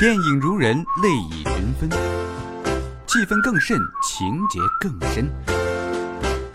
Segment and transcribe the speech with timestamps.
[0.00, 1.90] 电影如人，泪已云分，
[3.06, 5.30] 气氛更甚，情节更深。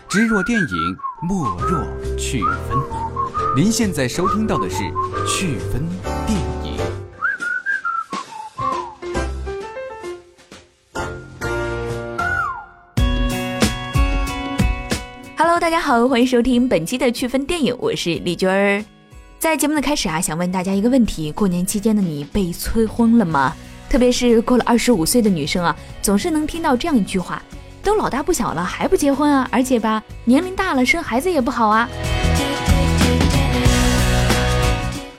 [0.08, 1.86] 知若电影，莫若
[2.16, 2.76] 趣分。
[3.54, 4.78] 您现在收听到的是
[5.28, 5.86] 趣分
[6.26, 6.76] 电影。
[15.60, 18.95] 大家好，欢迎收听本期的趣分电影，我是丽娟儿。
[19.38, 23.54] 在节目的开始啊，想问大家一个问题：过年期间的你被催婚了吗？
[23.88, 27.40] 特别是过了二十五岁的女生啊，总是能听到这样一句话：
[27.82, 29.46] 都老大不小了，还不结婚啊？
[29.52, 31.86] 而且吧，年龄大了生孩子也不好啊。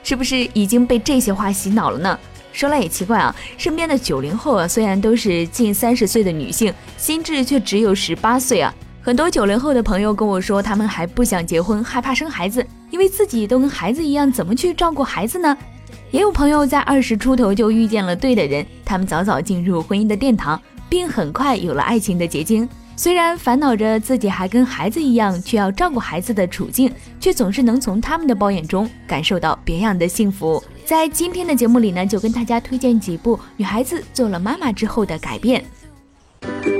[0.02, 2.18] 是不是已经被这些话洗脑了呢？
[2.52, 8.74] 说来也奇怪啊，身边的九零后啊，虽然都是近三十岁的女性，心智却只有十八岁啊。
[9.08, 15.56] 很多九零后的朋友跟我说，他们还不想结婚，害怕生孩子，因为自己都跟孩子一样，怎么去照顾孩子呢？
[16.10, 22.68] 也有朋友在二十出头就遇见了对的人，他们早早进入婚姻的殿堂，并很快有了爱情的结晶。
[22.96, 30.62] 虽然烦恼着自己还跟孩子一样，却要照顾孩子的处境，却总是能从他们的抱怨中感受到别样的幸福。
[30.84, 35.64] 在今天的节目里呢，就跟大家推荐几部女孩子做了妈妈之后的改变。《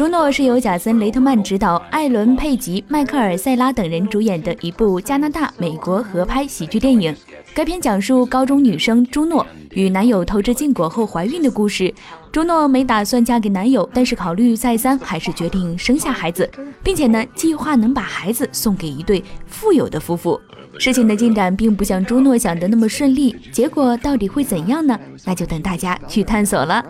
[0.00, 7.14] 朱诺》是由贾森·雷特曼执导，艾伦·佩吉、迈克尔·塞拉等人主演的一部加拿大美国合拍喜剧电影。
[7.52, 11.92] 该片讲述高中女生朱诺与男友偷吃禁果后怀孕的故事。
[12.32, 16.50] 朱诺没打算嫁给男友，但是考虑再三，还是决定生下孩子，
[16.82, 20.40] 并且呢，计划能把孩子送给一对富有的夫妇。
[20.78, 24.98] 事情的进展并不像朱诺想的那么顺利，结果到底会怎样呢？
[25.26, 26.82] 那就等大家去探索了。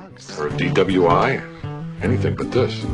[2.03, 2.85] Anything but this.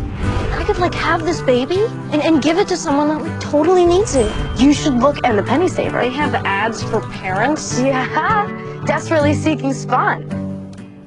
[0.53, 1.81] I could like have this baby
[2.13, 4.31] and, and give it to someone that like totally needs it.
[4.59, 6.01] You should look at the Penny Saver.
[6.01, 7.81] They have ads for parents.
[7.81, 8.49] Yeah,
[8.85, 10.25] desperately seeking spawn.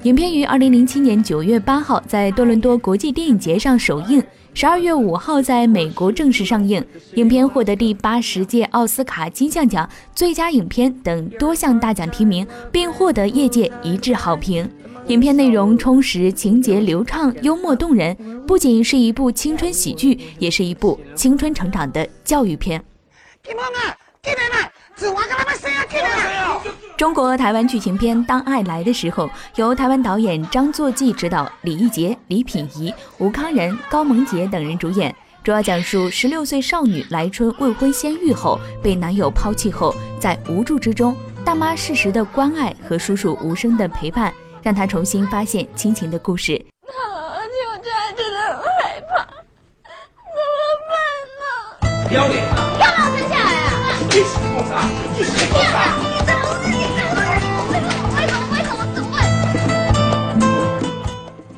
[0.04, 4.22] 影片于二零零七年九月八号在多伦多国际电影节上首映，
[4.54, 6.82] 十二月五号在美国正式上映。
[7.16, 14.66] 影片获得第八十届奥斯卡金像奖最佳影片等多项大奖提名，并获得业界一致好评。
[15.06, 18.16] 影片内容充实，情节流畅，幽默动人，
[18.46, 22.82] 不仅是一部青春喜剧，也是一部青春成长的教育片。
[26.96, 44.32] 中国台湾剧情片《当爱来的时候》，由台湾导演张作骥执导，李易杰、李品仪、吴康仁、高萌杰等人主演，主要讲述十六岁少女来春未婚先孕后，被男友抛弃后，在无助之中，大妈适时的关爱和叔叔无声的陪伴。
[44.62, 46.64] 让他重新发现亲情的故事。
[46.82, 49.12] 而且我真的真的很害怕，
[49.84, 50.50] 怎么
[50.90, 50.92] 办
[51.40, 51.44] 呢？
[52.08, 52.34] 不要脸！
[52.78, 53.68] 干嘛生下来啊？
[54.08, 54.20] 一起
[54.52, 54.72] 做啥？
[55.16, 55.74] 一起做啥？
[55.98, 57.16] 你怎么你怎么
[57.70, 57.72] 为
[58.26, 59.06] 什么为什么怎么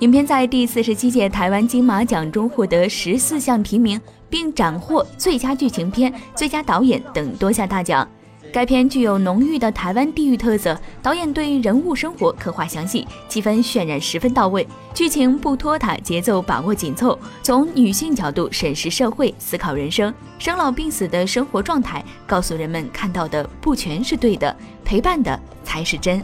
[0.01, 8.09] 影片在第四十七届台湾金马奖中获得十四项提名，并斩获最佳剧情片、最佳导演等多项大奖。
[8.53, 26.23] 该片具有浓郁的台湾地域特色，导演对人物生活刻画详细，气氛渲染十分到位，剧情不拖沓，节奏把握紧凑，从女性角度审视社会，思考人生，生老病死的生活状态，告诉人们看到的不全是对的，陪伴的才是真。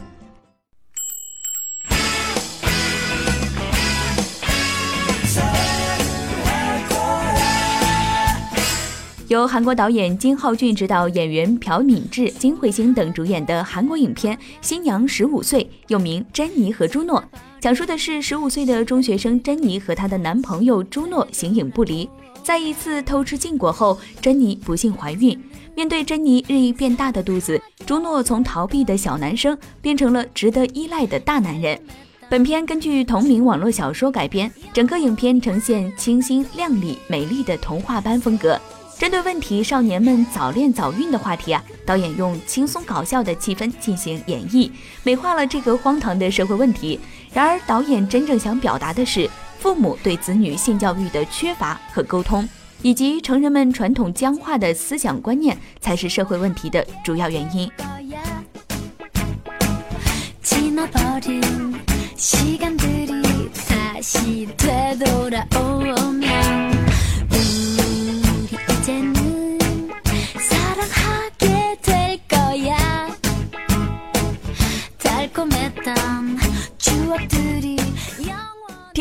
[9.29, 17.21] 由韩国导演金浩俊执导，演员朴敏智、金惠星等主演的韩国影片《新娘十五岁》，又名《珍妮和朱诺》，
[17.59, 22.09] 讲述的是十五岁的中学生珍妮和她的男朋友朱诺形影不离。
[22.41, 25.39] 在一次偷吃禁果后，珍妮不幸怀孕。
[25.75, 31.79] 面对珍妮日益变大的肚子，朱诺从逃避的小男生变成了值得依赖的大男人。
[32.31, 38.59] 本片根据同名网络小说改编，整个影片呈现清新、亮丽、美丽的童话般风格。
[38.99, 44.69] 针对问题少年们早恋早孕的话题啊，导演用轻松搞笑的气氛进行演绎，
[45.03, 46.99] 美化了这个荒唐的社会问题。
[47.31, 52.45] 然而，导演真正想表达的是父母对子女性教育的缺乏和沟通，
[52.81, 57.71] 以及成人们传统僵化的思想观念才是社会问题的主要原因。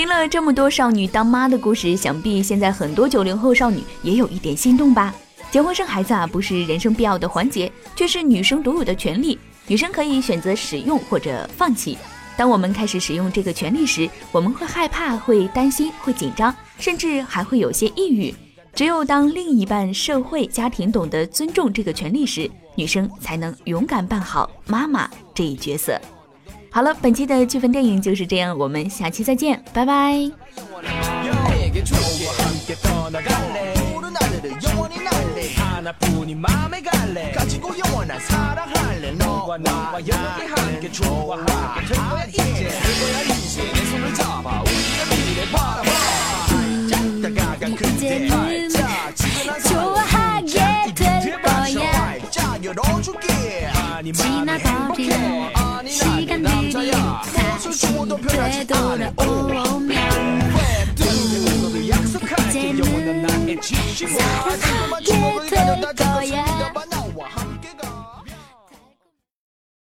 [0.09, 5.15] 听了这么多少女当妈的故事，想必现在很多九零后少女也有一点心动吧？
[5.51, 9.39] 结婚生孩子啊，不是人生必要的环节，却是女生独有的权利。
[9.67, 11.99] 女生可以选择使用或者放弃。
[12.39, 18.35] 当我们开始使用这个权利时，我们会害怕、会担心、会紧张，甚至还会有些抑郁。
[18.75, 26.01] 只有当另一半、社会、家庭懂得尊重这个权利时，女生才能勇敢扮好妈妈这一角色。
[26.71, 30.31] 好了，本期的趣分电影就是这样，我们下期再见，拜拜。